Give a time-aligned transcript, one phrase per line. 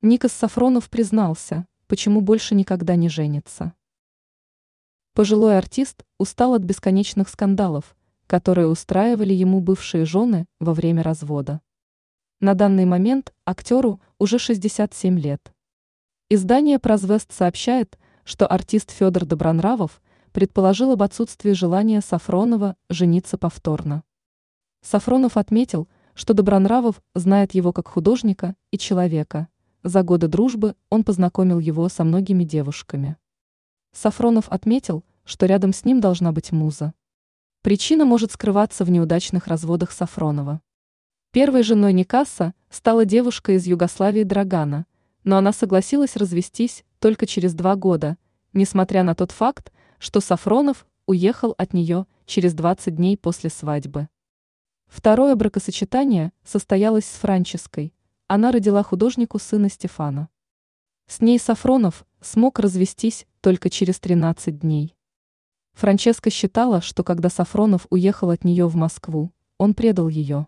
[0.00, 3.72] Никас Сафронов признался, почему больше никогда не женится.
[5.12, 7.96] Пожилой артист устал от бесконечных скандалов,
[8.28, 11.62] которые устраивали ему бывшие жены во время развода.
[12.38, 15.52] На данный момент актеру уже 67 лет.
[16.28, 24.04] Издание «Прозвест» сообщает, что артист Федор Добронравов предположил об отсутствии желания Сафронова жениться повторно.
[24.80, 29.48] Сафронов отметил, что Добронравов знает его как художника и человека–
[29.88, 33.16] за годы дружбы он познакомил его со многими девушками.
[33.92, 36.92] Сафронов отметил, что рядом с ним должна быть муза.
[37.62, 40.60] Причина может скрываться в неудачных разводах Сафронова.
[41.32, 44.86] Первой женой Никаса стала девушка из Югославии Драгана,
[45.24, 48.16] но она согласилась развестись только через два года,
[48.52, 54.08] несмотря на тот факт, что Сафронов уехал от нее через 20 дней после свадьбы.
[54.86, 57.92] Второе бракосочетание состоялось с Франческой,
[58.28, 60.28] она родила художнику сына Стефана.
[61.06, 64.94] С ней Сафронов смог развестись только через 13 дней.
[65.72, 70.46] Франческа считала, что когда Сафронов уехал от нее в Москву, он предал ее.